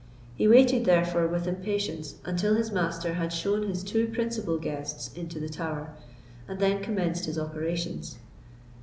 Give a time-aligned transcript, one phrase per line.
[0.35, 5.39] He waited, therefore, with impatience until his master had shown his two principal guests into
[5.39, 5.93] the Tower,
[6.47, 8.17] and then commenced his operations.